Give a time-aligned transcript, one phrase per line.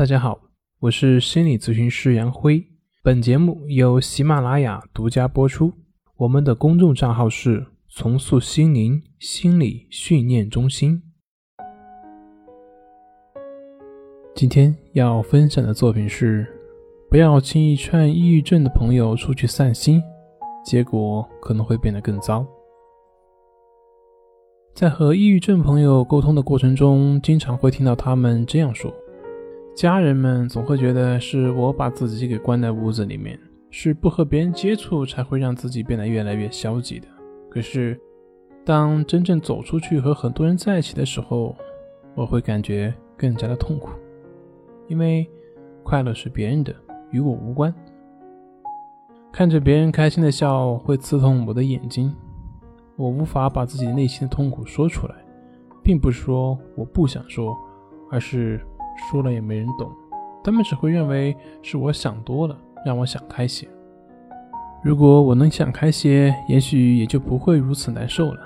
[0.00, 0.40] 大家好，
[0.78, 2.66] 我是心理咨询师杨辉。
[3.02, 5.70] 本节目由喜马拉雅独家播出。
[6.16, 11.02] 我们的公众账号是“重塑心灵心理训练中心”。
[14.34, 16.46] 今天要分享的作品是：
[17.10, 20.02] 不要轻易劝抑郁症的朋友出去散心，
[20.64, 22.46] 结果可能会变得更糟。
[24.74, 28.90] 在和抑郁症朋友沟通的过程中，经常会听到他们这样说。
[29.80, 33.40] 家人们总会觉得是我把自己给关在屋子里面，
[33.70, 37.08] 是不和别人接触才会让自己变得越来越消极的。
[37.50, 37.98] 可是，
[38.62, 41.56] 当真正走出去和很多人在一起的时候，
[42.14, 43.88] 我会感觉更加的痛苦，
[44.86, 45.26] 因为
[45.82, 46.76] 快乐是别人的，
[47.10, 47.74] 与我无关。
[49.32, 52.14] 看着别人开心的笑会刺痛我的眼睛，
[52.96, 55.14] 我无法把自己内心的痛苦说出来，
[55.82, 57.56] 并不是说我不想说，
[58.10, 58.60] 而是。
[59.08, 59.90] 说了也没人懂，
[60.42, 63.68] 他们只会认为是我想多了，让我想开些。
[64.82, 68.40] 如果我能想开些，也许也就不会如此难受了。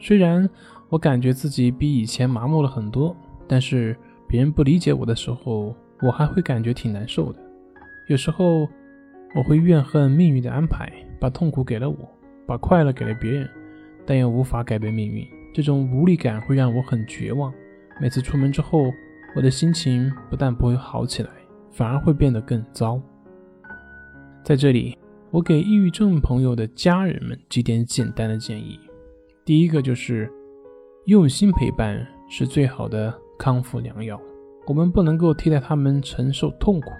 [0.00, 0.48] 虽然
[0.88, 7.38] 我感觉自己比以前麻木了很多，但是别人不理解我的时候，我还会感觉挺难受的。
[8.08, 8.68] 有时候
[9.36, 11.96] 我会怨恨命运的安排，把痛苦给了我，
[12.46, 13.48] 把快乐给了别人，
[14.04, 15.24] 但又无法改变命运。
[15.54, 17.52] 这种无力感会让我很绝望。
[18.00, 18.92] 每次出门之后。
[19.34, 21.30] 我的心情不但不会好起来，
[21.70, 23.00] 反而会变得更糟。
[24.44, 24.98] 在这里，
[25.30, 28.78] 我给抑郁症朋友的家人们几点简单的建议：
[29.44, 30.30] 第一个就是
[31.06, 34.20] 用心陪伴是最好的康复良药。
[34.66, 36.90] 我们不能够替代他们承受痛苦，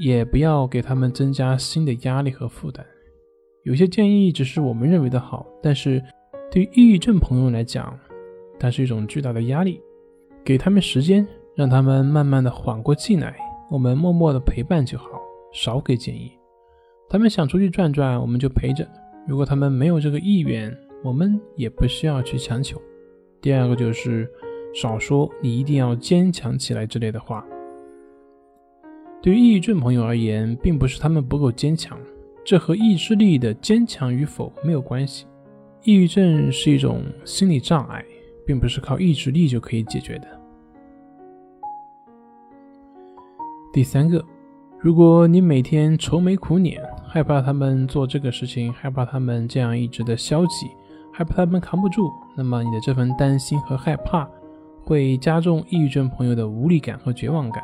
[0.00, 2.84] 也不要给他们增加新的压力和负担。
[3.62, 6.02] 有些建议只是我们认为的好，但是
[6.50, 7.96] 对于抑郁症朋友来讲，
[8.58, 9.80] 它是一种巨大的压力。
[10.42, 11.24] 给他们时间。
[11.60, 13.36] 让他们慢慢的缓过劲来，
[13.68, 15.10] 我们默默的陪伴就好，
[15.52, 16.32] 少给建议。
[17.06, 18.82] 他们想出去转转，我们就陪着；
[19.28, 22.80] 如果他们没有这个意愿，我们也不需要去强求。
[23.42, 24.26] 第二个就是
[24.74, 27.44] 少说“你一定要坚强起来”之类的话。
[29.20, 32.00] 对于抑郁症朋友而言，并不是他们不够坚强，
[32.42, 35.26] 这和意志力的坚强与否没有关系。
[35.84, 38.02] 抑郁症是一种心理障碍，
[38.46, 40.39] 并不是靠意志力就可以解决的。
[43.72, 44.24] 第三个，
[44.80, 50.66] 如果你每天愁眉苦脸，害怕他们做这个事情，害怕他们这样一直的消极，
[51.12, 54.28] 害怕他们扛不住，那么你的这份担心和害怕
[54.82, 57.62] 会加重抑郁症朋友的无力感和绝望感。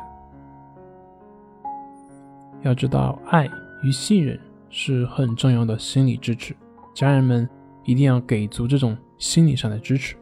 [2.61, 3.49] 要知道，爱
[3.83, 6.55] 与信任是很重要的心理支持，
[6.93, 7.47] 家人们
[7.83, 10.15] 一定要给足这种心理上的支持。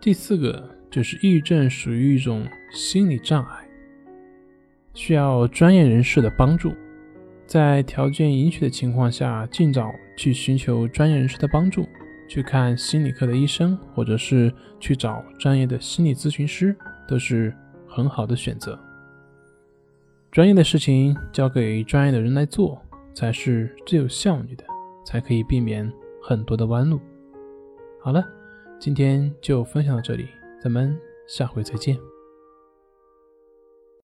[0.00, 3.66] 第四个就是抑郁症属于一种心理障碍。
[4.94, 6.74] 需要专业人士的帮助，
[7.46, 11.86] 在条件允许的情况下，尽早去寻求专业人士的帮助，
[12.28, 16.76] 去看心理科的医生，或者是去找专业的心理咨询师，
[17.08, 17.54] 都是
[17.88, 18.78] 很好的选择。
[20.30, 22.80] 专业的事情交给专业的人来做，
[23.14, 24.64] 才是最有效率的，
[25.04, 25.90] 才可以避免
[26.22, 27.00] 很多的弯路。
[28.00, 28.24] 好了，
[28.78, 30.28] 今天就分享到这里，
[30.62, 30.96] 咱们
[31.26, 31.98] 下回再见。